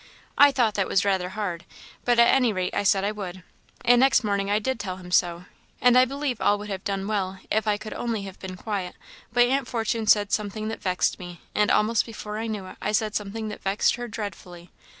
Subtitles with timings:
[0.35, 1.63] I thought that was rather hard;
[2.05, 3.43] but at any rate I said I would;
[3.85, 5.45] and next morning I did tell him so;
[5.79, 8.95] and I believe all would have done well if I could only have been quiet;
[9.31, 12.93] but Aunt Fortune said something that vexed me, and almost before I knew it I
[12.93, 14.71] said something that vexed her dreadfully.